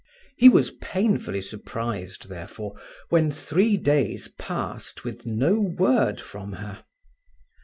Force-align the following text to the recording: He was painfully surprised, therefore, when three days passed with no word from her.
He 0.35 0.49
was 0.49 0.71
painfully 0.81 1.41
surprised, 1.41 2.27
therefore, 2.27 2.73
when 3.09 3.29
three 3.29 3.77
days 3.77 4.29
passed 4.29 5.03
with 5.03 5.27
no 5.27 5.53
word 5.59 6.19
from 6.19 6.53
her. 6.53 6.83